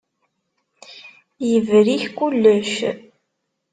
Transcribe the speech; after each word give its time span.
Yebrik 1.49 2.03
kullec. 2.17 2.73